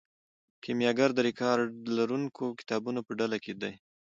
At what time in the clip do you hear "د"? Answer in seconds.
1.13-1.19